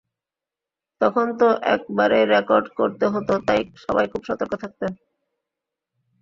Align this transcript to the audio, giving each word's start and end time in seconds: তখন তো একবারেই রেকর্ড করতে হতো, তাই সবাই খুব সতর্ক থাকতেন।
তখন 1.01 1.27
তো 1.39 1.47
একবারেই 1.75 2.25
রেকর্ড 2.25 2.65
করতে 2.79 3.05
হতো, 3.07 3.33
তাই 3.47 3.59
সবাই 3.85 4.05
খুব 4.07 4.21
সতর্ক 4.29 4.53
থাকতেন। 4.63 4.91